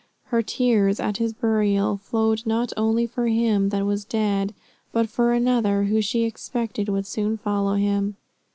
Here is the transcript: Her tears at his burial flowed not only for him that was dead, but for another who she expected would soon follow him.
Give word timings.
Her 0.31 0.41
tears 0.41 0.99
at 0.99 1.17
his 1.17 1.31
burial 1.31 1.95
flowed 1.97 2.47
not 2.47 2.73
only 2.75 3.05
for 3.05 3.27
him 3.27 3.69
that 3.69 3.85
was 3.85 4.03
dead, 4.03 4.55
but 4.91 5.07
for 5.07 5.31
another 5.31 5.83
who 5.83 6.01
she 6.01 6.23
expected 6.23 6.89
would 6.89 7.05
soon 7.05 7.37
follow 7.37 7.75
him. 7.75 8.17